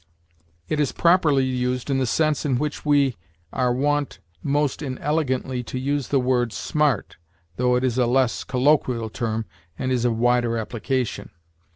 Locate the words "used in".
1.45-1.99